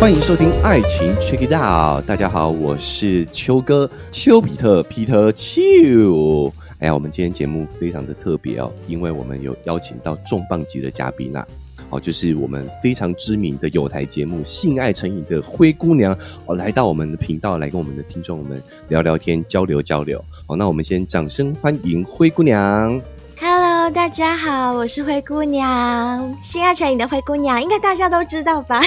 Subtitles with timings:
[0.00, 2.04] 欢迎收听《爱情 Check It Out》。
[2.06, 6.52] 大家好，我是秋哥，丘比特 Peter 丘。
[6.78, 11.44] 哎呀，我们今天节目非常的特别哦，因为我们有邀请到重磅级的嘉宾啦。
[11.90, 20.24] 哦，就是我们非常知名的有台节目《性爱成瘾》的灰姑娘哦，来到我们的频道来跟我们的听众们聊聊天、交流交流。
[20.46, 23.00] 好，那我们先掌声欢迎灰姑娘。
[23.94, 28.82] 大家好，我是灰姑娘，心爱成瘾的灰姑娘，应该大家都知道吧？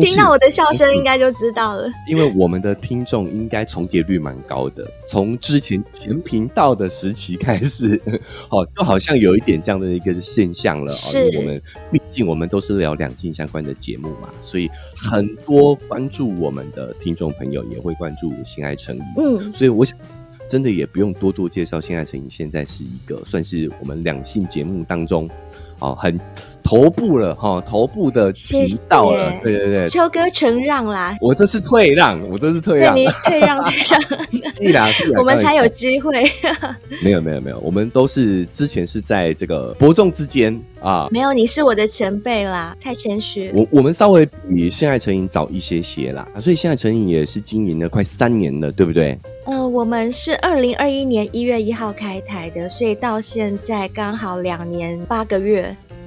[0.00, 1.88] 听到我的笑声，应该就知道了。
[2.08, 8.00] 因为我们的听众应该重叠率蛮高的，从之前前频道的时期开始，
[8.50, 10.92] 哦，就好像有一点这样的一个现象了。
[10.92, 19.04] 是，我们毕竟我们都是聊两性相关的节目嘛，所以很多关注我们的听众朋友也会关注心爱成瘾。
[19.18, 19.96] 嗯，所以我想。
[20.50, 25.30] 真的也不用多做介绍，现在成瘾现在是一个算是我们两性节目当中，
[25.80, 26.18] 哦，很
[26.62, 34.00] 头部了哈，头部的频道了，对对对，秋哥承让啦，我这是退让，我这是退让，你退让 退让，
[34.60, 34.86] 一两
[35.18, 36.22] 我们才有机会，
[37.02, 49.18] 没有没有没有，我们都是之前是在这个伯仲之间啊，没有，你是我的前辈啦，太谦虚，我我们稍微比现在成瘾早一些些啦，所以现在成瘾也是经营了快三年了，对不对？
[49.46, 55.49] 呃，我们是二零二一年一月一号开台的，所以到现在刚好两年八个月。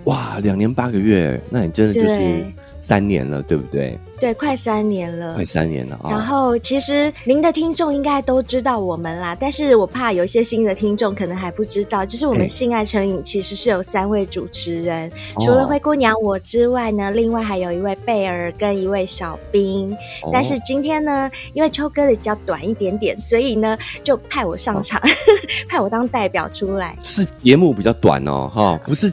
[0.05, 2.45] 哇，两年八个月，那你真的就是
[2.81, 3.97] 三年了，对不对？
[4.19, 6.09] 对，快三年了，快三年了啊！
[6.09, 19.95] 然后其实您的听众应该都知道我们啦，但是我怕有一些新的听众可能还不知道，就是我们性爱成瘾其实是有三位主持人，除了灰姑娘我之外呢，另外还有一位贝尔跟一位小兵。
[20.31, 25.01] 但是今天呢，因为秋哥的比较短一点点，所以呢就派我上场，
[25.67, 26.95] 派我当代表出来。
[27.01, 29.11] 是节目比较短哦，哈，不是。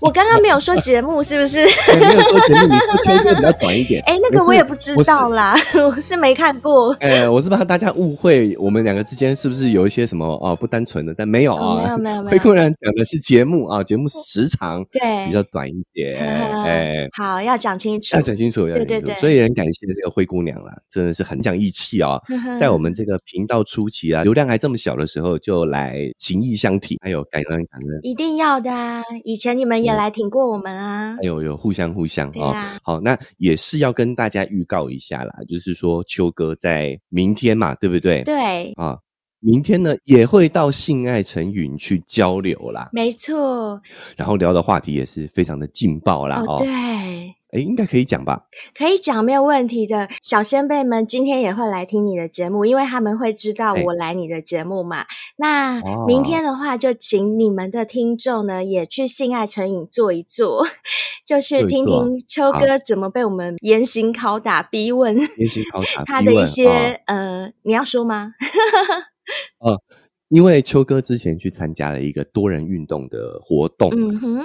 [0.00, 1.64] 我刚刚没有说节目是不是？
[1.98, 3.69] 没有说节目，你说秋哥比较短。
[3.70, 6.92] 哎，那个我也不知道啦， 我是没看过。
[6.94, 16.18] 哎，我是怕大家误会我们两个之间是不是有一些什么哦不单纯的，但没有啊，没有没有没有灰姑娘讲的是节目啊，节目时长对比较短一点。
[16.20, 19.14] 哎， 好，要讲清楚，要讲清楚，要对对对。
[19.16, 22.20] 所以很感谢这个灰姑娘啦，真的是很讲义气啊，
[22.58, 29.02] 在我们这个频道初期啊，流量还这么小的时候，就来情义相挺，还有感恩感恩，一定要的啊！
[29.24, 32.78] 以前你们也来挺过我们啊，有有互相互相啊。
[32.82, 33.80] 好，那也是。
[33.80, 38.22] 要跟大家预告一下啦，就是说秋哥在明天嘛，对不对？
[38.24, 38.98] 对啊，
[39.38, 43.80] 明天呢也会到性爱成云去交流啦，没错。
[44.18, 46.68] 然后聊的话题也是非常的劲爆啦，哦，对。
[47.52, 48.46] 哎，应该可以讲吧？
[48.76, 50.08] 可以讲，没有问题的。
[50.22, 55.04] 小先辈们今天也会来听你的节目，因为他们会知道我来你的节目嘛。
[55.36, 60.64] 那明天的话，就请你们的听众呢，也去性爱成瘾坐一坐，
[61.26, 66.68] 就去听听秋哥怎么被我们严刑拷打、逼问，严刑拷打 他的一些
[67.06, 68.34] 呃，你要说吗？
[69.58, 69.76] 呃，
[70.30, 73.90] 因为秋哥之前去参加了一个多人运动的活动，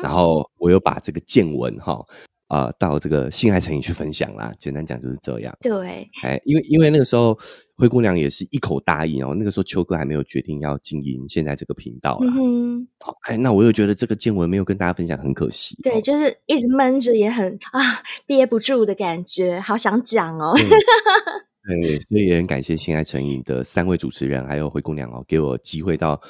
[0.01, 2.03] 然后我又把这个见闻哈。
[2.47, 4.51] 啊，到这个性爱成瘾去分享啦。
[4.59, 5.55] 简单讲就是这样。
[5.61, 7.37] 对，哎，因为因为那个时候
[7.75, 9.35] 灰姑娘也是一口答应哦。
[9.37, 12.33] 那个时候秋哥还没有决定要经营现在这个频道啦。
[12.37, 15.75] 嗯，好，哎，那我又觉得这个见闻没有跟大家分享，很可惜。
[15.81, 20.55] 对，就是一直闷着，也很啊憋不住的感觉，好想讲哦。
[21.67, 26.21] 对，所以也很感谢心爱成瘾的三位主持人，还有灰姑娘哦，给我机会到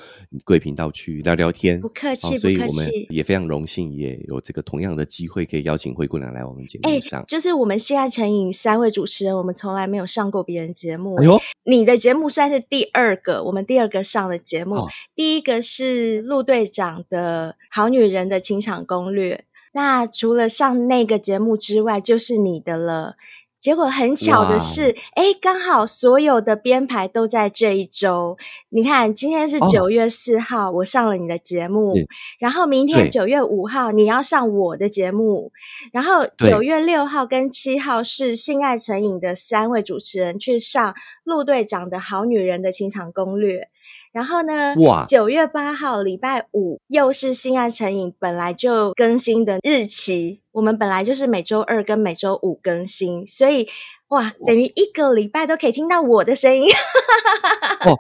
[0.45, 1.77] 贵频道去聊聊天。
[1.81, 7.21] 不客气，所以我们也非常荣幸，也有这个同样的机会，可以邀请灰姑娘来我们节目上。
[7.27, 11.15] 就是我们心爱成瘾三位主持人，我们从来没有上过别人节目。
[11.15, 19.43] 哎呦，你的节目算是第二个，我们第二个上的节目，第一个是陆队长的好女人的情场攻略。
[19.73, 23.17] 那除了上那个节目之外，就是你的了。
[23.65, 28.37] 结果很巧的是，哎，刚好所有的编排都在这一周。
[28.69, 31.95] 你看，今天是九月四号，我上了你的节目，
[32.37, 35.51] 然后明天九月五号你要上我的节目，
[35.91, 43.69] 然后九月六号跟七号是性爱成瘾的三位主持人去上陆队长的好女人的情场攻略。
[44.11, 44.75] 然后呢？
[44.77, 45.03] 哇！
[45.05, 53.67] 九月八号礼拜五又是性爱成瘾本来就更新的日期，我们本来就是每周二跟每周五更新，所以。
[54.09, 56.67] 哇，等于一个礼拜都可以听到我的声音。
[57.83, 57.97] 哦，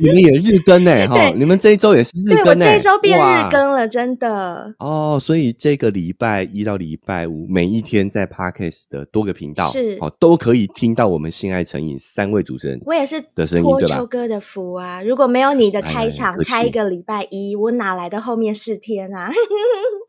[0.00, 1.06] 你们也日更呢？
[1.06, 2.50] 哈，你们这一周也是日更对？
[2.52, 4.74] 我这一周变日更了，真的。
[4.78, 12.80] 哦，所以这个礼拜一到礼拜五，每一天在 Parkes 的多个频道是哦，都可以听到我们性爱成瘾三位主持人。
[12.86, 15.02] 我也是的声音，对秋哥的福啊！
[15.02, 19.30] 如果没有你的开场，开一个礼拜一，我哪来的后面四天啊？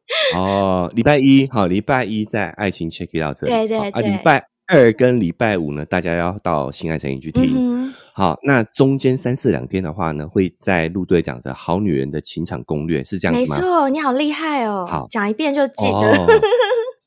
[0.35, 7.91] 哦，礼拜一好，礼拜一在爱情 check it out 这里，对对对，礼拜二跟礼拜五呢，大家要到新爱成瘾去听。
[8.15, 13.57] 好，那中间三四两天的话呢，会在陆队讲着《好女人的情场攻略》是这样子吗？
[13.57, 14.85] 没错，你好厉害哦！
[14.87, 16.27] 好，讲一遍就记得。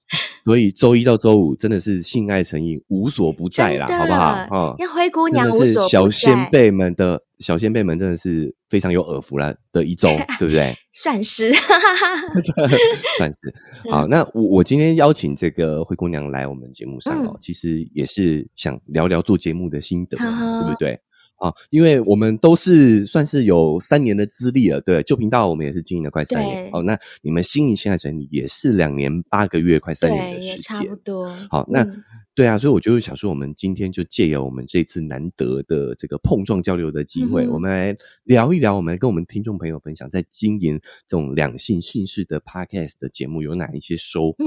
[0.45, 4.23] 所以周一到周五真的是性爱成瘾无所不在啦，好不好？
[4.51, 10.09] 啊，要灰姑娘无所小先辈们的小先辈们真的是非常有耳福了的一周，
[10.39, 10.75] 对不对？
[10.93, 11.53] 算是，
[13.19, 13.91] 算是。
[13.91, 21.01] 好，那我我今天邀请这个灰姑娘来我们节目上哦，其实也是想聊聊做节目的心得，对不对？
[21.37, 26.71] 啊，因为我们都是算是有三年的资历了，对，旧频道我们也是经营了快三年。
[26.73, 31.29] 哦，那你们新一现在整理也是两年八个月，快三年的时间，差不多。
[31.51, 31.87] 好，那
[32.35, 44.45] 对啊，所以我就想说，我们今天就借由我们这次难得的这个碰撞交流的机会，我们来聊一聊，我们来跟我们听众朋友分享，在经营这种两性姓氏的 podcast 的节目有哪一些收获。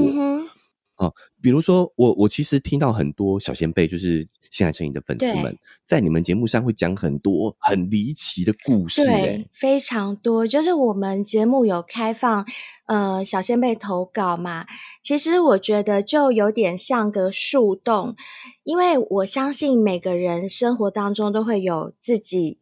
[1.00, 10.46] 哦，比如说我我其实听到很多小先辈，就是现在成瘾的粉丝们，在你们节目上会讲很多很离奇的故事，对，非常多。
[10.46, 12.46] 就是我们节目有开放
[12.88, 14.66] 呃小先辈投稿嘛，
[15.02, 18.18] 其实我觉得就有点像个树洞，
[18.64, 22.60] 因为我相信每个人生活当中都会有自己。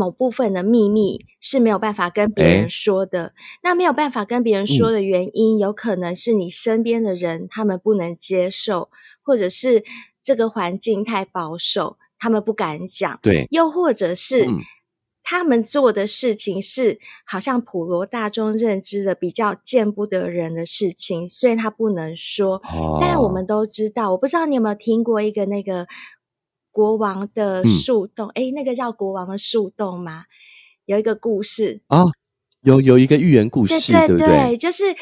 [0.00, 3.34] 某部分的秘密是没有办法跟别人说的。
[3.62, 8.88] 那没有办法跟别人说的原因，有可能是你身边的人他们不能接受，
[9.22, 9.84] 或者是
[10.22, 13.20] 这个环境太保守，他们不敢讲。
[13.22, 14.46] 对，又或者是
[15.22, 22.62] 他们做的事情是好像普罗大众认知的比较见不得人的事情，所以他不能说。
[22.98, 25.86] 但我们都知道，我不知道你有没有听过一个那个。
[26.70, 30.24] 国王的树洞，哎，那个叫国王的树洞吗？
[30.86, 32.04] 有一个故事啊，
[32.62, 34.96] 有有一个寓言故事，对对对，就是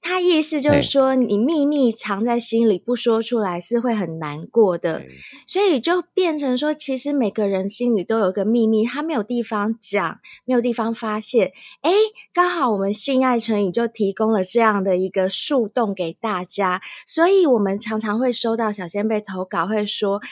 [0.00, 5.02] 他意思就是说，你秘密藏在心里不说出来是会很难过的，
[5.44, 11.52] 所以就变成说，其实每个人心里都有一个秘密，他没有地方讲，没有地方发泄。
[11.80, 11.90] 哎，
[12.32, 20.22] 刚好我们性爱成瘾就提供了这样的一个树洞给大家，所以我们常常会收到小仙贝投稿，会说。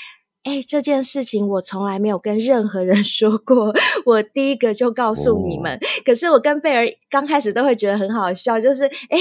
[0.45, 3.75] 哎，这件事情我从来没有跟任何人 说过，
[4.07, 5.79] 我第一个就告诉你们。
[6.05, 9.19] 可是我跟贝尔刚开始都会觉得很好笑，就是哎，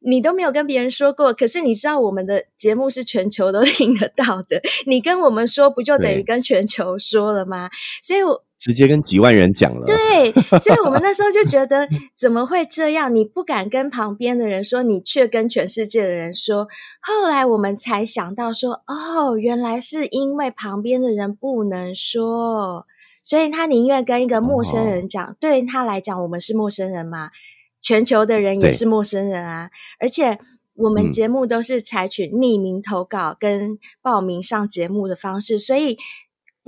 [0.00, 7.70] 你都没有跟别人说过，可是你知道我们的节目是全球都 听得到的，你跟我们说，不就等于跟全球说了吗？
[8.02, 8.44] 所以，我。
[8.58, 13.14] 直接跟几万人讲了，对，所以我们那时候就觉得 怎么会这样？
[13.14, 16.66] 你不敢跟旁边的人说，你却跟全世界的人说。
[17.00, 22.84] 后来我们才想到说，哦，原来是因为旁边的人不能说，
[23.22, 25.36] 所以他宁愿跟一个陌生人讲。
[25.38, 27.30] 对他来讲，我们是陌生人嘛，
[27.80, 29.70] 全球的人也是陌生人啊。
[30.00, 30.36] 而且
[30.74, 35.96] 我们节目都是采取匿名投稿跟报名上节目的方式，所以。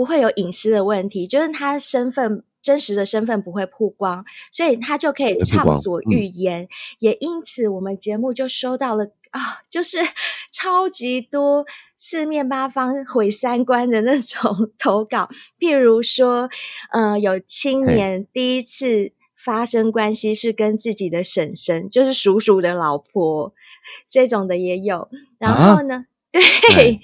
[0.00, 6.66] 不会有隐私的问题，就是他身份真实的身份不会曝光，所以他就可以畅所欲言。
[7.00, 9.98] 也因此，我们节目就收到了啊，就是
[10.50, 11.66] 超级多
[11.98, 15.28] 四面八方毁三观的那种 投稿。
[15.58, 16.48] 譬如说，
[16.90, 23.52] 呃，有青年第一次发生关系是跟自己的婶婶，就是叔叔的老婆，
[24.08, 25.10] 这种的也有。
[25.36, 27.00] 然后呢， 对，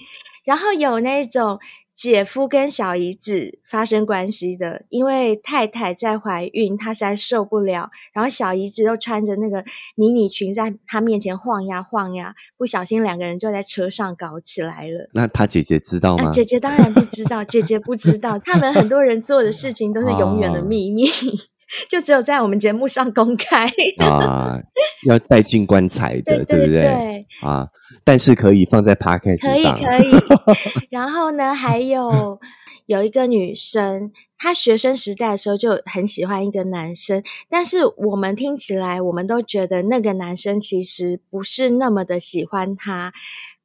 [0.46, 1.60] 然后有那种。
[1.96, 7.88] 姐夫跟小姨子发生关系的，因为太太在怀孕，她实在受不了。
[8.12, 15.08] 然后小姨子又穿着那个迷你裙在她面前晃呀晃呀，不小心两个人就在车上搞起来了。
[15.14, 16.30] 那他姐姐知道吗？
[16.30, 18.38] 姐姐当然不知道，姐姐不知道。
[18.38, 21.06] 他们很多人做的事情都是永远的秘密，
[21.88, 23.66] 就只有在我们节目上公开
[24.00, 24.60] 啊，
[25.06, 27.26] 要带进棺材的， 对不对？
[27.40, 27.68] 啊。
[28.06, 30.14] 但是可以放在 podcast，可以可以。
[30.90, 32.38] 然后呢，还有
[32.86, 37.20] 有一个女生，她学生时代的时候就很喜欢一个男生，
[37.50, 43.12] 但是我们听起来，我们都觉得那个男生其实不是那么的喜欢她，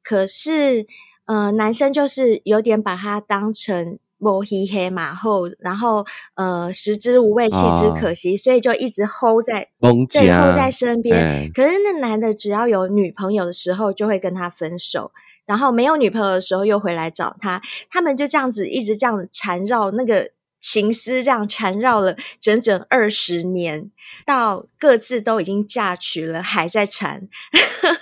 [0.02, 0.88] 可是，
[1.26, 4.00] 呃，男生就是有点把她当成。
[4.22, 11.50] 摸黑黑马后，然后呃，食之无味，弃之可惜，所以就一直 hold 在对 hold 在身边。
[11.52, 15.10] 可是那男的只要有女朋友的时候，就会跟他分手；
[15.44, 17.60] 然后没有女朋友的时候，又回来找他。
[17.90, 20.30] 他们就这样子一直这样缠绕那个。
[20.62, 23.90] 情丝这样缠绕了整整二十年，
[24.24, 27.28] 到各自都已经嫁娶了，还在缠，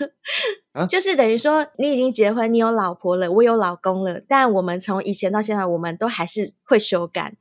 [0.86, 7.32] 就是等于说你已经结婚，你有老婆了，我有老公了，但我们从以前到现在，我们都还是会修改，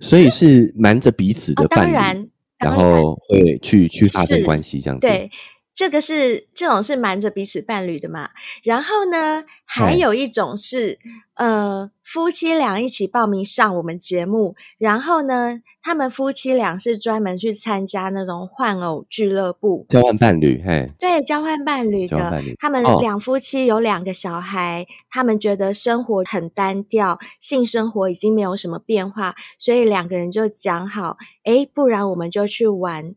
[0.00, 2.28] 所以是瞒着彼此 的伴侣，然
[2.58, 5.06] 然后会去去发生关系这样子。
[5.06, 5.30] 对，
[5.74, 8.30] 这个是这种是瞒着彼此伴侣的嘛？
[8.62, 11.00] 然后呢，还有一种是
[11.34, 33.16] 呃夫妻俩一起报名上我们节目，然后呢，他们夫妻俩是专门去参加那种换偶俱乐部，交换伴侣，嘿，对，交换伴侣的，他们两夫妻有两个小孩，他们觉得生活很单调，性生活已经没有什么变化，所以两个人就讲好，哎，不然我们就去玩。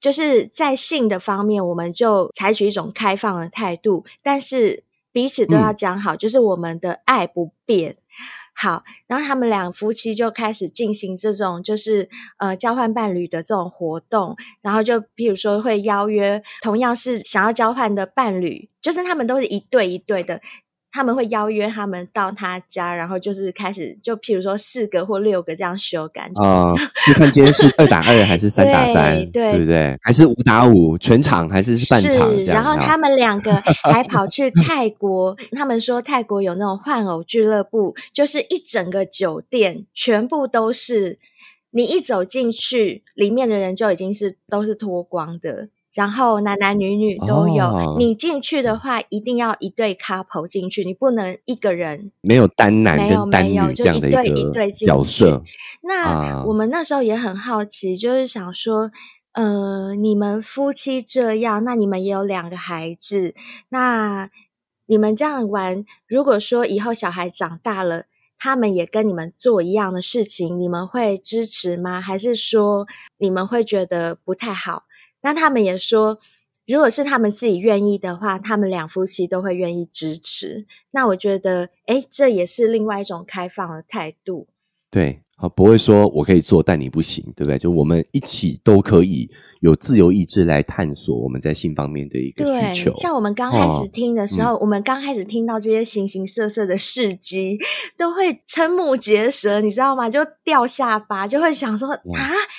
[0.00, 7.96] 就是在性的方面，我们就采取一种开放的态度，但是彼此都要讲好，就是我们的爱不变。
[8.52, 20.42] 好，然后他们两夫妻就开始进行这种，就是呃交换伴侣的这种活动，然后就譬如说会邀约同样是想要交换的伴侣，就是他们都是一对一对的。
[20.92, 26.74] 他们会邀约他们到他家，然后就是开始，就譬如说四个或六个这样修改啊，
[27.06, 29.96] 就看今天是二打二还是三打三，对不对？
[30.02, 32.44] 还是五打五全场还是半场？
[32.44, 33.54] 然后他们两个
[33.84, 41.18] 还跑去泰国，他们说泰国有那种换偶俱乐部，就是一整个酒店全部都是，
[41.70, 45.68] 你一走进去，里面的人就已经是都是脱光的。
[45.92, 52.12] 然后男男女女都有，你进去的话一定要一对 couple 进去，你不能一个人。
[52.20, 55.42] 没有单男跟单女这样的一个角色。
[55.82, 58.92] 那我们那时候也很好奇，就是想说，
[59.32, 63.34] 呃，你们夫妻这样，那你们也有两个孩子，
[63.70, 64.30] 那
[64.86, 68.04] 你们这样玩，如果说以后小孩长大了，
[68.38, 72.00] 他们也跟你们做一样的事情，你们会支持吗？
[72.00, 72.86] 还是说
[73.18, 74.84] 你们会觉得不太好？
[75.22, 76.18] 那他们也说，
[76.66, 80.66] 如果是他们自己愿意的话，他们两夫妻都会愿意支持。
[80.92, 84.48] 那我觉得，哎，这也是另外一种开放的态度。
[84.90, 85.22] 对。
[85.40, 87.58] 啊，不会说我可以做，但你不行，对不对？
[87.58, 89.26] 就我们一起都可以
[89.60, 92.44] 有自由意志来探索我们在性方面的一个
[92.74, 92.94] 需求。
[92.94, 97.58] 像我们刚开始听的时候，我们刚开始听到这些形形色色的事迹，
[97.96, 100.10] 都会瞠目结舌，你知道吗？
[100.10, 102.00] 就掉下巴，就会想说啊，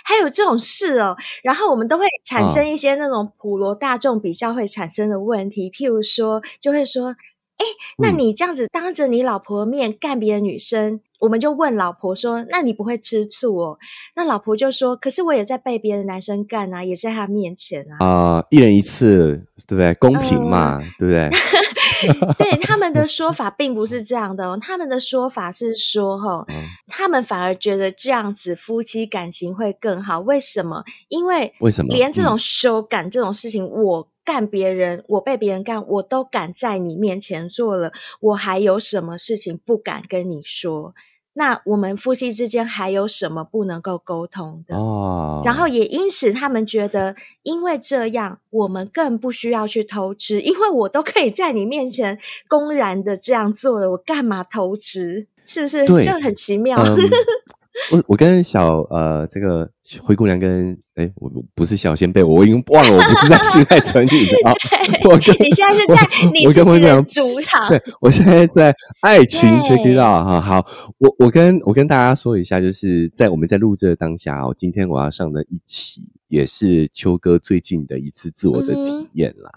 [0.04, 1.16] 还有这种事哦。
[1.44, 7.16] 然后我们都会产生一些那种普罗大众比较会产生的问题，譬如说，就会说，
[7.62, 7.66] 哎，
[8.00, 11.00] 那你这样子当着你老婆面干别的女生？
[11.20, 13.78] 我们就问老婆说：“那你不会吃醋哦？”
[14.18, 19.94] 那老婆就说：“可是我也在被别的男生干啊，也在他面前啊。”啊，一人一次，对不对？
[19.94, 21.30] 公平嘛，对不对？
[22.40, 26.44] 对他们的说法并不是这样的哦，他们的说法是说：“哈，
[26.88, 30.22] 他们反而觉得这样子夫妻感情会更好。
[30.22, 30.84] 为什么？
[31.10, 31.94] 因为为什么？
[31.94, 40.94] 连这种修感这种事情，我。”干别人，我被别人干，我都敢在你面前做了，我还有什么事情不敢跟你说？
[41.34, 44.76] 那我们夫妻之间还有什么不能够沟通的？
[44.76, 55.28] 哦，然后也因此，他们觉得，因为这样，我们更不需要去偷吃，因为我都可以在你面前公然的这样做了，我干嘛偷吃？
[55.46, 55.86] 是不是？
[55.86, 56.78] 就很奇妙。
[57.92, 59.70] 我我跟小呃这个
[60.02, 64.54] 灰姑娘跟哎我不是小仙贝，我已经忘了我不是在新海城里的啊。
[65.10, 70.42] 我你现在是在你我跟灰姑娘主场，对我现在在爱情 check it out 哈。
[70.42, 70.66] 好，
[70.98, 79.50] 我我跟我跟大家说一下，就是在我们在录制的当下哦，今天我要上的一期也是秋哥最近的一次自我的体验啦。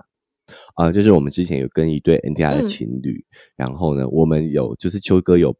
[0.76, 3.24] 啊，就是我们之前有跟一对 NTR 的情侣，
[3.56, 5.54] 然后呢，我们有就是秋哥有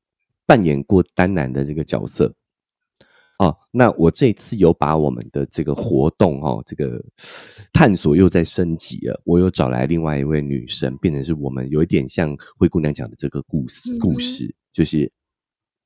[0.47, 2.33] 扮演过单男的这个角色。
[3.39, 7.03] 哦，那我这次有把我们的这个活动哦，这个
[7.73, 9.21] 探索又在升级了。
[9.25, 15.11] 我又找来另外一位女生，变成是我们有一点像灰姑娘讲的这个故事，故事就是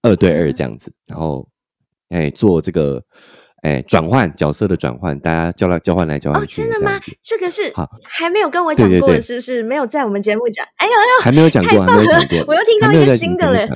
[0.03, 1.49] 二对二这样子，然后
[2.09, 3.05] 哎做这个。
[3.63, 6.63] 哎，转换角色的转换，大家交来交换来交换去。
[6.63, 7.01] 哦，真的吗？
[7.23, 9.63] 这个是好，还没有跟我讲过，是不是？
[9.65, 10.65] 没有在我们节目讲。
[10.77, 12.45] 哎呦哎呦，还没有讲过，还没有讲过。
[12.47, 13.69] 我又听到一个新的嘞。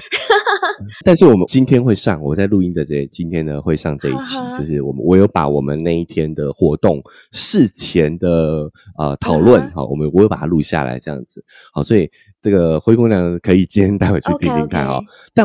[1.04, 11.44] 但是我们今天会上，我在录音的这今天呢会上这一期，就是我们我有把我们那一天的活动事前的呃讨论，好，我们我有把它录下来，这样子。
[11.72, 12.08] 好，所以
[12.40, 15.02] 这个灰姑娘可以今天待会去听听看哦。
[15.34, 15.44] 但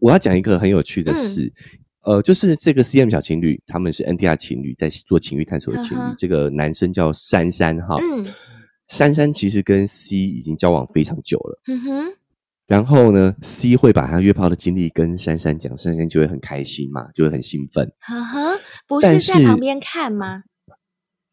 [0.00, 1.50] 我要讲一个很有趣的事。
[2.08, 6.00] 呃，就是这个 C M 小情侣，他们是 N T R 情侣，在做情欲探索的情侣。
[6.16, 7.98] 这个男生叫珊珊哈，
[8.88, 11.60] 珊珊其实跟 C 已经交往非常久了。
[11.66, 12.04] 嗯哼，
[12.66, 17.86] 然后呢，C 会把他约炮的经历跟珊珊讲，珊珊就会很开心嘛，就会很兴奋。
[18.00, 20.44] 呵呵，不是在旁边看吗？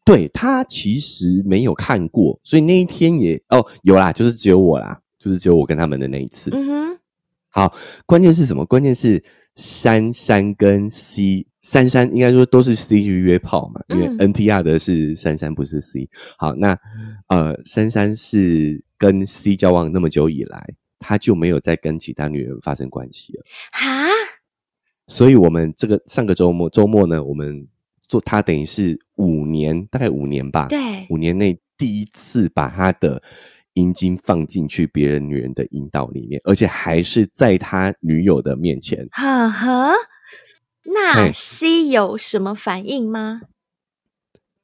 [0.04, 6.50] 对他其实没有看过，所以那一天也哦有啦，就是只有我啦，就是只有我跟他们的那一次。
[6.52, 6.98] 嗯哼。
[7.48, 8.62] 好，关键是什么？
[8.66, 9.24] 关键是
[9.56, 16.08] 珊珊跟 C，珊珊应该说都是 C 去约炮嘛，因为 NTR 的是珊珊，不是 C。
[16.36, 16.78] 好，那
[17.28, 23.42] 呃，珊珊是跟 C 交往那么久以来，他就没有再跟其他女人发生关系了。
[23.72, 24.08] 哈，
[25.08, 27.66] 所以我们这个上个周末周末呢，我们
[28.08, 33.22] 做他等于是五年，大概五年吧，对，五年内第一次把他的。
[33.76, 39.06] 阴茎放进去别人女人的阴道里面，而且还是在他女友的面前。
[39.12, 39.92] 呵呵，
[40.84, 43.42] 那 C 有什么反应吗？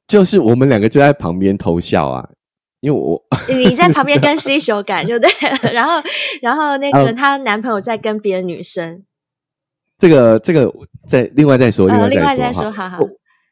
[0.07, 2.29] 就是我们两个就在旁边偷笑啊，
[2.79, 6.01] 因为我你在旁边跟 C 修改就对了，然后
[6.41, 9.05] 然后那个她男朋友在跟别的女生。
[9.99, 10.73] 这个这个
[11.07, 12.99] 再另外再说，另外再说，好好。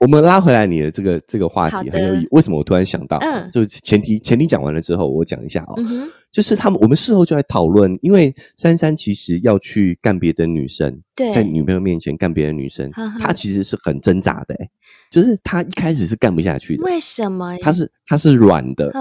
[0.01, 3.17] 我们拉回来你的这个这个话题很有意，为什么我突然想到？
[3.19, 5.75] 嗯，就前提前提讲完了之后，我讲一下哦，
[6.31, 12.89] 就是他们我们事后就在讨论，因为珊珊其实要去干别的女生，在女朋友面前干别的女生，
[13.19, 14.55] 她其实是很挣扎的，
[15.11, 16.83] 就是她一开始是干不下去的。
[16.83, 17.55] 为什么？
[17.59, 18.91] 她是她是软的，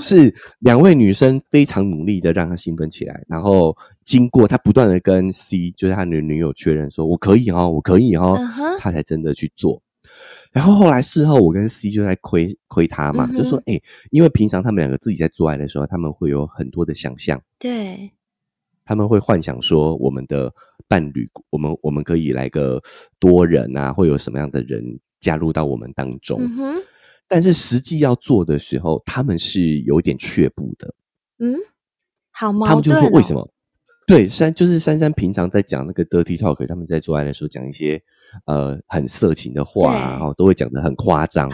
[0.00, 8.36] 是两位女生非常努力的让她兴奋起来，然后经过她不断的跟 C，就是他的女友确认说我可以哦，我可以哦，
[8.80, 9.80] 她才真的去做。
[10.52, 18.10] 然后后来事后，我跟 C 就在亏亏他嘛，就说：“哎，因为平常他们两个自己在做爱的时候，他们会有很多的想象，对，
[18.84, 20.52] 他们会幻想说我们的
[20.86, 22.82] 伴侣，我们我们可以来个
[23.18, 24.82] 多人啊，会有什么样的人
[25.20, 26.40] 加入到我们当中。
[26.42, 26.82] 嗯
[27.30, 30.94] 但是实际要做的时候，他们是有点却步的。
[31.40, 31.54] 嗯，
[32.30, 32.68] 好矛盾。
[32.68, 33.46] 他们就说为什么？
[34.08, 38.02] 对，珊就是珊珊平常在讲那个 dirty talk，他们在做爱的时候讲一些。
[38.44, 41.48] 呃，很色情的话，然后都会讲的很夸张。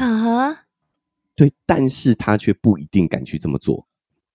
[1.36, 3.86] 对，但是他却不一定敢去这么做。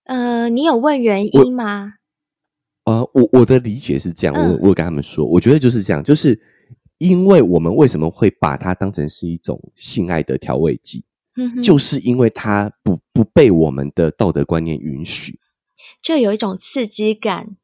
[0.04, 1.96] 呃，你有问原因吗？
[2.84, 6.40] 呃，我我的理解是这样，我我跟他们说，我觉得就是这样，就是
[6.96, 11.04] 因为我们为什么会把它当成是一种性爱的调味剂，
[11.62, 15.38] 就是因为它不不被我们的道德观念允许，
[16.00, 17.58] 就有一种刺激感。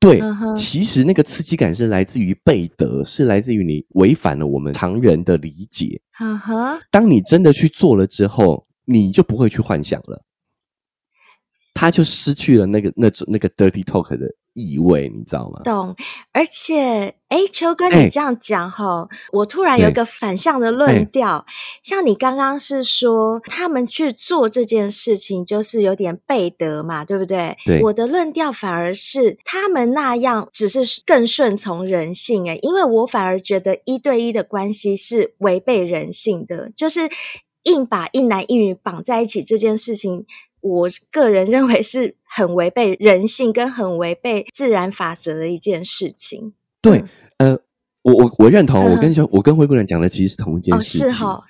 [0.00, 0.18] 对，
[0.56, 6.00] 其实那个刺激感是来自于背德，是来自于你违反了我们常人的理解。
[6.90, 10.24] 当你真的去做了之后，你就不会去幻想了，
[11.74, 14.26] 他就失去了那个那种那个 dirty talk 的。
[14.52, 15.60] 意味，你知道吗？
[15.62, 15.94] 懂，
[16.32, 21.46] 而且，哎，秋哥，你这样讲哈，我突然有一个反向的论调。
[21.82, 27.56] 像你刚刚是说，他们去做这件事情，就是有点背德嘛，对不对？
[27.64, 27.80] 对。
[27.82, 37.08] 我的论调反而是，他们那样只是更顺从人性，哎，因为我反而觉得一对一的关系是违背人性的，就是
[37.64, 40.26] 硬把一男一女绑在一起这件事情。
[40.60, 46.54] 我个人认为是很违背人性跟很违背自然法则的一件事情。
[46.80, 47.04] 对，
[47.38, 47.58] 呃，
[48.02, 51.08] 我我我认同，我跟小我跟灰姑娘讲的其实是同一件事情。
[51.08, 51.42] 是哈，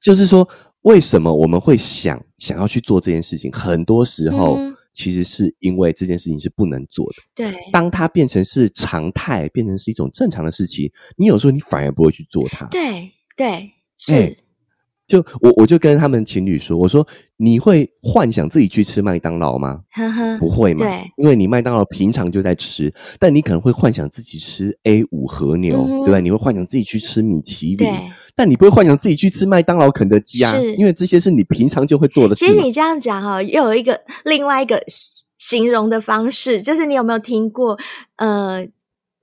[0.00, 0.48] 就是说，
[0.82, 3.52] 为什么我们会想想要去做这件事情？
[3.52, 4.58] 很多时候
[4.92, 7.22] 其实是因为这件事情是不能做的。
[7.34, 12.66] 对，当它变成是常态，变成是一种正常的事情，你有时候你反而不会去做它。
[12.66, 14.36] 对对是。
[15.06, 17.04] 就我我就跟他们情侣说，我说
[17.42, 19.80] 你会幻想自己去吃麦当劳吗？
[20.38, 26.20] 不会嘛，对，因为你麦当劳平常就在吃，但你可能会幻想自己吃 A 五和牛，对吧？
[26.20, 27.88] 你会幻想自己去吃米其林，
[28.36, 32.34] 但你不会幻想自己去吃麦当劳、肯德基啊，因为这些是你平常就会做的。
[32.34, 34.82] 其实你这样讲哈，又有一个另外一个
[35.38, 37.78] 形容的方式，就是你有没有听过？
[38.16, 38.68] 呃。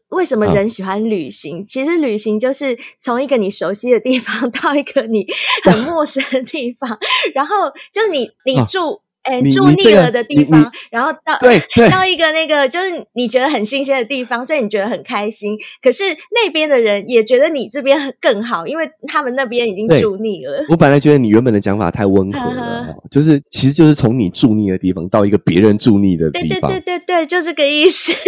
[0.10, 1.64] 为什么人喜欢旅行？
[1.64, 5.26] 其实旅行就是从一个你熟悉的地方 到一个你
[5.64, 6.98] 很陌生的地方，
[7.36, 11.38] 然后就是你你住哎住腻了的地方，然后到
[11.92, 15.58] 到一个那个就是你觉得很新鲜的地方，所以你觉得很开心。
[15.82, 20.66] 可是那边的人也觉得你这边更好，因为他们那边已经住腻了。
[20.70, 28.14] 我本来觉得你原本的讲法太温和了，就是其实就是从你住腻的地方到一个别人住腻的地方，对对对对对，就这个意思。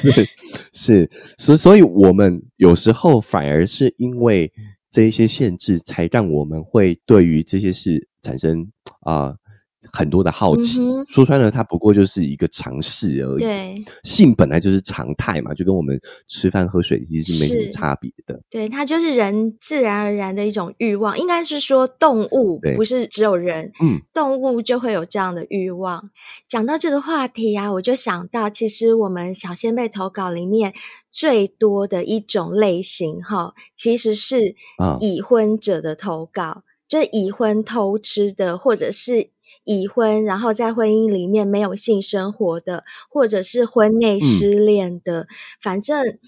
[0.00, 0.26] 是
[0.72, 4.50] 是，所所以，我们有时候反而是因为
[4.90, 8.66] 这一些限制，才让我们会对于这些事产生
[9.00, 9.34] 啊。
[9.92, 13.38] 很多的好奇，说穿了，它不过就是一个尝试而已。
[13.38, 18.40] 对，性本来就是常态嘛，就跟我们吃饭喝水其实是没什么差别的。
[18.50, 26.10] 对，它就是人自然而然的一种欲望，应该是说动物不是只有人，嗯，动物就会有这样的欲望。
[26.48, 30.74] 讲到这个话题啊，我就想到，其实我们小仙贝投稿里面
[31.12, 34.56] 最多的一种类型，哈，其实是
[35.00, 39.30] 已婚者的投稿，就是已婚偷吃的，或者是。
[39.68, 45.28] 已婚，然后在婚姻里面没有性生活的，或者是婚内失恋的，
[45.60, 46.18] 反正。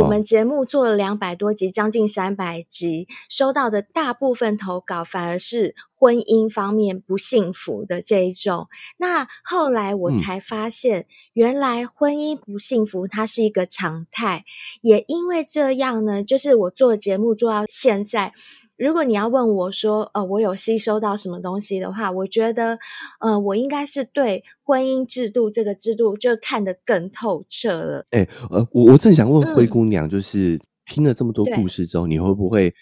[0.00, 8.68] 我们节目做了两百多集，将近三百集，收到的大部分投稿反而是婚姻方面不幸福的这一种。
[8.98, 14.44] 那后来我才发现，原来婚姻不幸福它是一个常态。
[14.80, 18.32] 也因为这样呢，就是我做节目做到现在。
[18.76, 22.78] 如果你要问我说，呃，我有吸收到什么东西的话，我觉得，
[23.20, 28.06] 呃，我应该是对婚姻制度这个制度就看得更透彻了。
[28.10, 32.74] 哎，呃，我我正想问灰姑娘，就是听了这么多故事之后，你会不会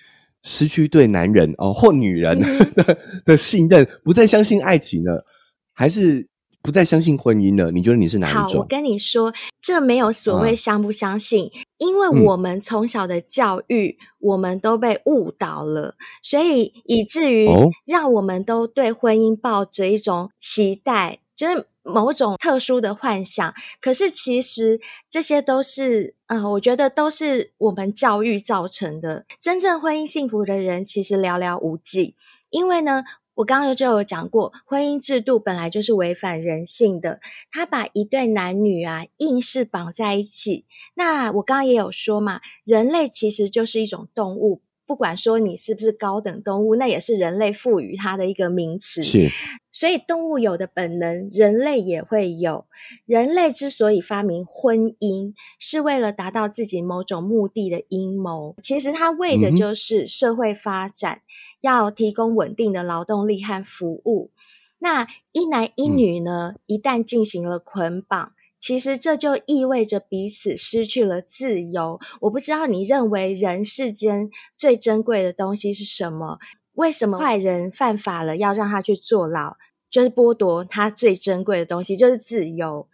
[0.43, 2.39] 失去对男人哦或女人
[2.75, 5.25] 的的信任，不再相信爱情了，
[5.73, 6.32] 还是？
[6.63, 8.53] 不再相信婚姻了，你觉得你是哪一种？
[8.53, 17.49] 好，我跟你说，这没有所谓相不相信，因为我们从小的教育，我们都被误导了，所以以至于
[17.85, 23.53] 让我们都对婚姻抱着一种期待，就是某种特殊的幻想。
[23.81, 29.27] 可是其实这些都是，啊，我觉得都是我们教育造成的。
[29.41, 32.15] 真正婚姻幸福的人其实寥寥无几，
[32.51, 33.03] 因为呢。
[33.37, 40.67] 我刚刚就有讲过，婚姻制度本来就是违反人性的，他把一对男女啊硬是绑在一起。
[40.95, 49.03] 那我刚刚也有说嘛，人类其实就是一种动物，不管说你是不是高等动物，那也是人类赋予它的一个名词。
[49.03, 49.31] 是，
[49.73, 52.67] 所以动物有的本能，人类也会有。
[53.07, 58.55] 人类之所以发明婚姻，是为了达到自己某种目的的阴谋。
[58.63, 61.23] 其实他为的就是社会发展。
[61.63, 64.31] 要提供稳定的劳动力和服务，
[64.79, 66.57] 那一男一女呢？
[66.67, 71.99] 一旦进行了捆绑，其实这就意味着彼此失去了自由。
[72.23, 76.39] 我不知道你认为人世间最珍贵的东西是什么？
[76.75, 79.57] 为什么坏人犯法了要让他去坐牢？
[79.89, 82.89] 就是剥夺他最珍贵的东西，就是自由。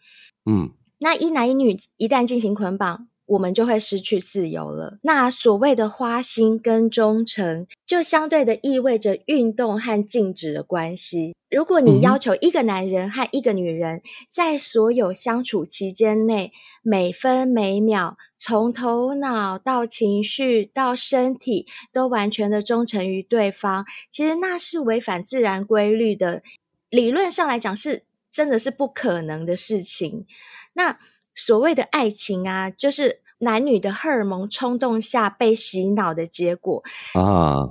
[0.44, 3.07] 嗯，那一男一女一旦进行捆绑。
[3.28, 4.98] 我们就会失去自由了。
[5.02, 11.34] 那所谓的花心跟忠诚，就相对的意味着运动和静止的关系。
[11.50, 26.42] 如果你要求一个男人和一个女人在所有相处期间内，每分每秒，从头脑到情绪到身体，都完全的忠诚于对方，其实那是违反自然规律的。
[26.90, 30.26] 理论上来讲，是真的是不可能的事情。
[30.72, 30.98] 那。
[31.38, 36.82] 所谓的爱情啊，就是男女的荷尔蒙冲动下被洗脑的结果
[37.14, 37.62] 啊。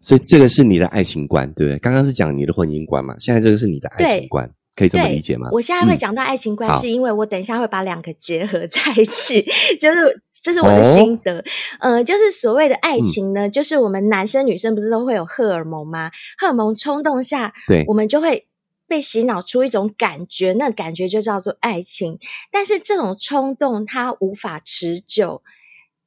[0.00, 1.78] 所以这个是你的爱情观，对不对？
[1.80, 5.48] 刚刚是讲你的婚姻观嘛，现在这个是你的爱情观，可以这么理解吗？
[5.50, 9.44] 我现在会讲到爱情观，是因为我等一下会把两个结合在一起，
[9.80, 11.44] 就是这是我的心得。
[11.80, 16.12] 呃，就是所谓的爱情呢，就是我们男生女生不是都会有荷尔蒙吗？
[16.38, 18.47] 荷尔蒙冲动下，对，我们就会。
[18.88, 22.18] 被洗脑出一种感觉，那感觉就叫做爱情。
[22.50, 25.42] 但是这种冲动它无法持久。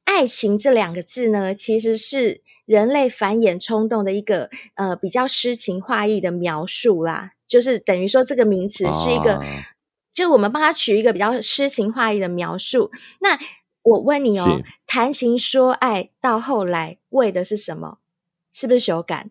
[0.04, 7.34] 爱情这两个字呢，其实是人类繁衍冲动的一个呃比较诗情画意的描述啦。
[7.48, 9.42] 就是等于说这个名词是一个，
[10.12, 12.92] 就我们帮他取一个比较诗情画意的描述。
[13.20, 13.40] 那
[13.84, 18.00] 我问你哦，谈情说爱到后来为的是什么？
[18.52, 19.28] 是不是修改？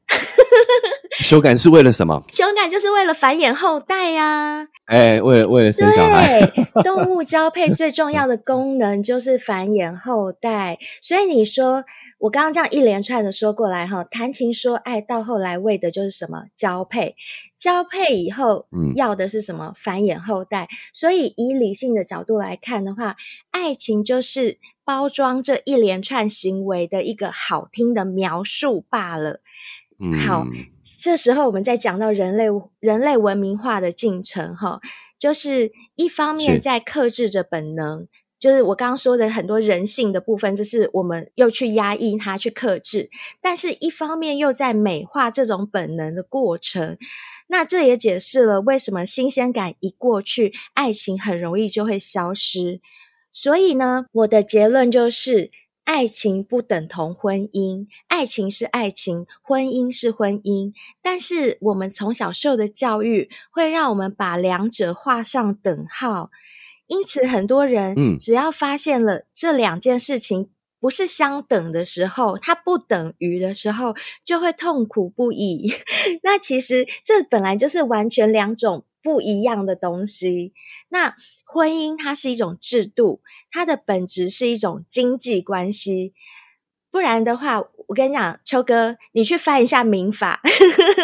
[1.21, 2.23] 修改是为了什么？
[2.33, 4.67] 修改就是为了繁衍后代呀！
[4.87, 6.41] 哎，为了为了生小孩。
[6.47, 10.79] 对，动物交配最重要的功能就是繁衍后代。
[11.01, 11.85] 所以你说
[12.19, 16.47] 我刚刚这样一连串的说过来哈，谈情说爱到后来为的就是什么？
[16.57, 17.15] 交配。
[17.59, 19.73] 交配以后，嗯，要的是什么？
[19.77, 20.69] 繁衍后代。
[20.93, 23.15] 所以以理性的角度来看的话，
[23.53, 29.41] 爱情就是包装这一连串行为的一个好听的描述罢了。
[30.27, 30.47] 好。
[31.01, 32.45] 这时候，我们在讲到人类
[32.79, 34.81] 人类文明化的进程，哈，
[35.19, 38.07] 就是一方面在克制着本能，
[38.39, 43.09] 就是我刚刚说的很多人性的部分，就是我们又去压抑它，去克制；
[43.41, 46.99] 但是一方面又在美化这种本能的过程。
[47.49, 52.83] 那这也解释了为什么新鲜感一过去，爱情很容易就会消失。
[53.33, 55.51] 所以呢，我的结论就是。
[55.91, 60.73] 爱情不等同婚姻，爱情是爱情，婚姻是婚姻。
[61.03, 66.31] 但是我们从小受的教育会让我们把两者画上等号，
[66.87, 75.73] 因此很多人只要发现了这两件事情不是相等的时候，它不等于的时候，就会痛苦不已。
[76.23, 80.53] 那其实这本来就是完全两种不一样的东西。
[80.91, 81.17] 那。
[81.53, 86.15] 婚姻它是一种制度，它的本质是一种经济关系。
[86.91, 90.41] 不然的话，我跟你讲，秋哥，你去翻一下民法，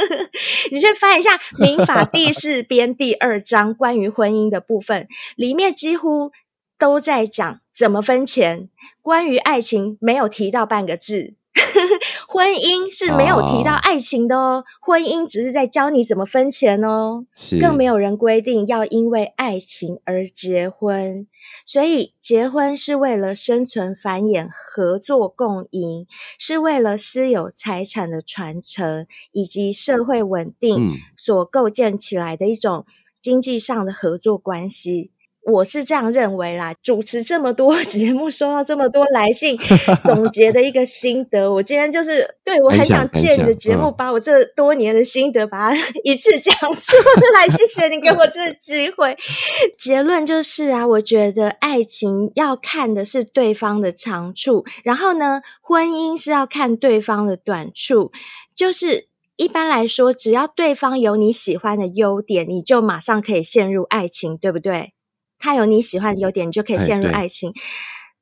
[0.71, 6.31] 你去翻一下民法 第四编第二章关于婚姻的部分，里面几乎
[6.79, 8.69] 都在讲怎么分钱，
[9.03, 11.35] 关于爱情没有提到半个字。
[12.29, 17.25] 婚姻是没有提到爱情的哦，婚姻只是在教你怎么分钱哦，
[17.59, 21.27] 更没有人规定要因为爱情而结婚。
[21.65, 26.07] 所以结婚是为了生存繁衍、合作共赢，
[26.39, 32.85] 是为了私有财产的传承以及社会稳定所构建起来的一种
[33.21, 35.13] 经济上的合作关系。
[35.47, 39.57] 我是这样认为啦，主持这么多 节目，收到这么多来信，
[40.03, 46.97] 总结的一个心得，我今天就是对我很想借你的节目，把我这多年的心得，把它 一次讲出
[47.35, 47.49] 来。
[47.49, 49.17] 谢谢你给我这个机会。
[49.79, 58.11] 结论就是啊，我觉得爱情要看的是对方的长处，然后呢，婚姻是要看对方的短处。
[58.57, 59.07] 就是
[59.37, 64.95] 一般来说，只要对方有你喜欢的优点，你就马上可以陷入爱情，对不对？
[65.39, 67.53] 他有你喜欢的优点，你就可以陷入爱情。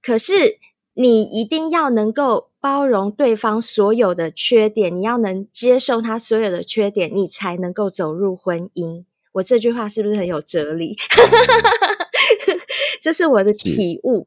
[0.03, 0.59] 可是
[0.95, 9.05] 你一定要能够包容对方所有的缺点，你要能接受他所有的缺点，你才能够走入婚姻。
[9.33, 10.97] 我这句话是不是很有哲理？
[13.03, 14.27] 这是我的体悟。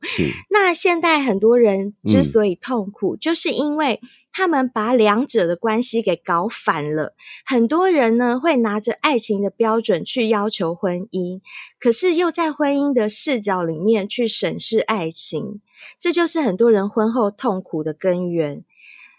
[0.49, 3.99] 那现在很多人之所以痛苦，就是因为。
[4.29, 7.15] 他们把两者的关系给搞反了。
[7.43, 11.41] 很多人呢会拿着爱情的标准去要求婚姻，
[11.79, 15.59] 可是又在婚姻的视角里面去审视爱情，
[15.97, 18.63] 这就是很多人婚后痛苦的根源。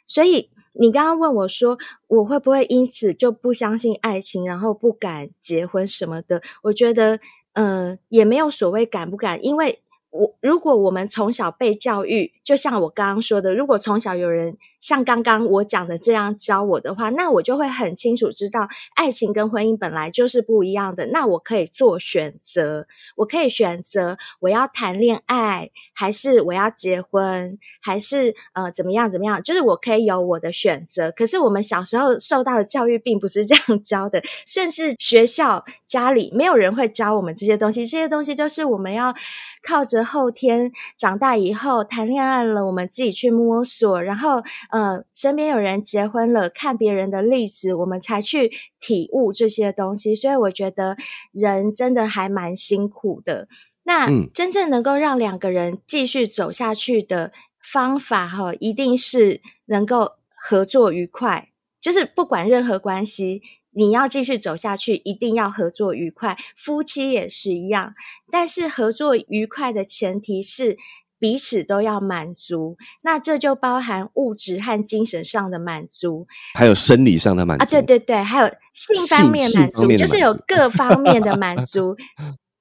[0.06, 6.40] 所以你刚刚问我说，我会不会因此就不相信爱情，然后不敢结婚什么的？
[6.62, 7.18] 我觉得，
[7.58, 9.80] 嗯，也没有所谓敢不敢，因为。
[10.10, 21.08] 我如果我们从小被教育，就像我刚刚说的，如果从小有人像刚刚我讲的这样教我的话，那我就会很清楚知道，爱情跟婚姻本来就是不一样的。
[21.12, 31.10] 那我可以做选择，我可以选择我要谈恋爱，还是我要结婚，还是呃怎么样怎么样，就是我可以有我的选择。
[31.10, 37.86] 可是我们小时候受到的教育并不是这样教的，甚至学校、家里没有人会教我们这些东西。
[37.86, 39.14] 这些东西就是我们要
[39.62, 39.98] 靠着。
[40.08, 50.14] 后天长大以后谈恋爱了，我们自己去摸索，然后呃，身边有人结婚了，看别人的例子，我们才去体悟这些东西。
[50.14, 50.96] 所以我觉得
[51.32, 53.48] 人真的还蛮辛苦的。
[53.84, 61.48] 那真正能够让两个人继续走下去的方法，哈，一定是能够合作愉快，
[61.80, 63.42] 就是不管任何关系。
[63.72, 66.36] 你要继续走下去，一定要合作愉快。
[66.56, 67.94] 夫妻也是一样，
[68.28, 70.76] 但是合作愉快的前提是
[71.18, 72.76] 彼此都要满足。
[73.02, 77.66] 那这就包含物质和精神上的满足，还有生理上的满足啊！
[77.70, 81.96] 对对对，还有性方面满足，就是有各方面的满 足。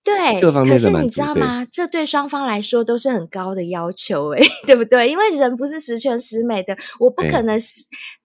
[0.04, 1.68] 对，可是你知道吗？
[1.70, 5.10] 这对双方来说都是很高的要求，诶 对不对？
[5.10, 7.60] 因为人不是十全十美的，我不可能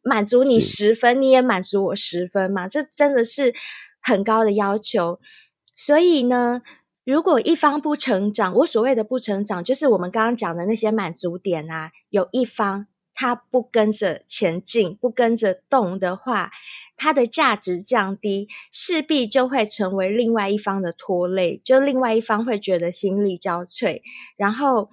[0.02, 2.68] 满足你十分，你也满足我十分嘛。
[2.68, 3.52] 这真的是
[4.00, 5.18] 很高的要求。
[5.74, 6.62] 所以呢，
[7.04, 16.50] 如果一方不成长，我所谓的不成长，就是我们刚刚讲的那些满足点啊，有一方他不跟着前进，不跟着动的话。
[16.94, 24.00] 它的价值降低，势必就会成为另外一方的拖累，就另外一方会觉得心力交瘁。
[24.36, 24.88] 然后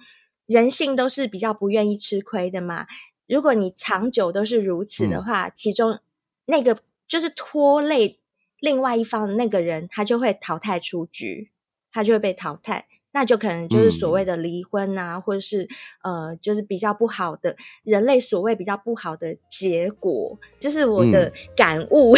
[0.46, 2.86] 人性都是比较不愿意吃亏的嘛。
[3.28, 6.00] 如果你长久都是如此的话，其中
[6.46, 8.18] 那个就是拖累
[8.58, 11.52] 另外一方的那个人，他就会淘汰出局，
[11.92, 12.84] 他就会被淘汰。
[13.12, 15.68] 那就可能就是所谓的离婚啊，或者是
[16.04, 22.14] 呃，就是比较不好的人类所谓比较不好的结果，这是我的感悟。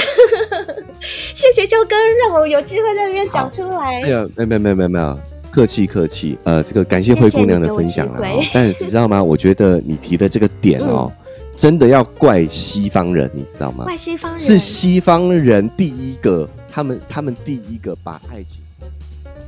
[1.00, 4.02] 谢谢秋哥，让我有机会在这边讲出来。
[4.02, 5.18] 没有，没有没有没有没有，
[5.50, 6.38] 客气客气。
[6.44, 8.20] 呃，这个感谢灰姑娘的分享了。
[8.52, 9.24] 但你知道吗？
[9.24, 11.10] 我觉得你提的这个点哦，
[11.56, 13.84] 真的要怪西方人，你知道吗？
[13.84, 18.61] 怪西方人是西方人第一个，他们他们第一个把爱情。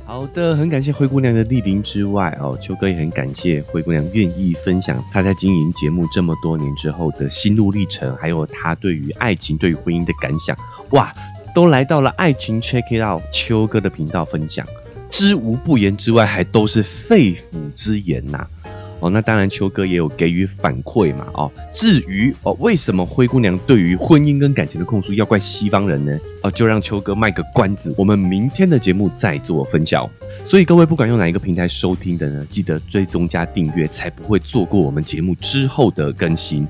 [0.07, 10.55] 好的，很感谢灰姑娘的莅临之外哦，秋哥也很感谢灰姑娘愿意分享她在经营节目这么多年之后的心路历程，还有她对于爱情、对于婚姻的感想。
[10.91, 11.11] 哇，
[11.55, 14.65] 都来到了爱情 check it out 秋哥的频道分享，
[15.09, 18.47] 知无不言之外，还都是肺腑之言呐。
[18.99, 19.09] 哦。
[19.09, 21.51] 那当然，秋哥也有给予反馈嘛哦。
[21.71, 26.17] 至于哦，为什么灰姑娘对于婚姻跟感情的控诉要怪西方人呢？
[26.43, 30.07] 哦，就让秋哥卖个关子，我们明天的节目再做分享。
[30.43, 36.67] 所以各位不管用哪一个平台收听的呢，记得追踪加订阅，才不会错过我们节目之后的更新。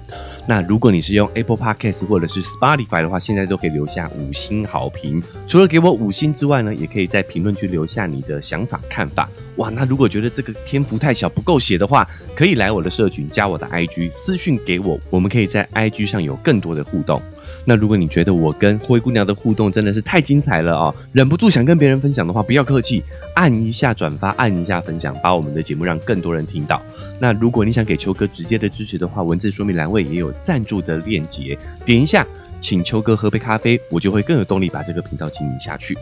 [0.47, 5.21] 那如果你是用 Apple Podcast 或者是 Spotify 的话，现在都可以留下五星好评。
[5.47, 9.29] 除了给我五星之外呢，也可以在评论区留下你的想法看法。
[9.57, 17.21] 哇，那如果觉得这个篇幅太小不够写的话，可以来我的社群加我的 IG 私讯给我，我们可以在 IG 上有更多的互动。
[17.67, 26.81] 那如果你觉得我跟灰姑娘的互动真的是太精彩了哦，忍不住想跟别人分享的话，不要客气，按一下转发，按一下分享，把我们的节目让更多人听到。
[27.19, 32.25] 那如果你想给秋哥直接的支持的话，文字说明栏位也有赞助的链接，点一下。
[32.65, 35.95] 请秋哥喝杯咖啡，我就会更有动力把这个频道经营下去。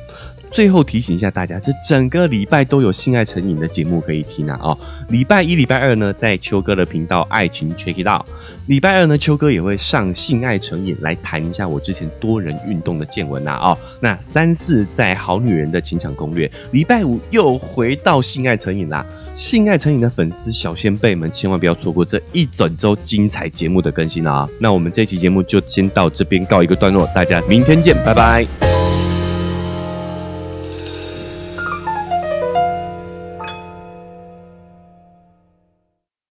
[0.49, 4.57] 最后提醒一下大家，这整个礼拜都有性爱成瘾的节目可以听啊！
[4.63, 4.77] 哦，
[5.09, 8.27] 礼拜一、礼拜二呢，在秋哥的频道爱情 Check It Out。
[8.67, 13.57] 礼拜二呢，秋哥也会上性爱成瘾来谈一下我之前多人运动的见闻呐！
[13.61, 19.05] 哦，那三四在好女人的情场攻略，礼拜五又回到性爱成瘾啦！
[19.33, 24.47] 性爱成瘾的粉丝小先辈们，千万不要错过这一整周精彩节目的更新啊！
[24.59, 26.43] 那我们这期节目就先到这边。
[26.45, 28.82] 告一个段落，大家明天见，拜拜。